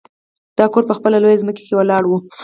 دا 0.57 0.65
کور 0.73 0.83
په 0.89 0.93
خپله 0.97 1.17
لویه 1.23 1.41
ځمکه 1.41 1.61
کې 1.67 1.73
ولاړ 1.77 2.03
و 2.07 2.11